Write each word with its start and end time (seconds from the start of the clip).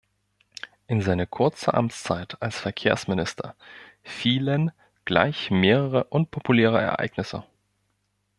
In 0.87 1.03
seine 1.03 1.27
kurze 1.27 1.75
Amtszeit 1.75 2.35
als 2.41 2.59
Verkehrsminister 2.59 3.53
fielen 4.01 4.71
gleich 5.05 5.51
mehrere 5.51 6.05
unpopuläre 6.05 6.79
Ereignisse. 6.81 7.43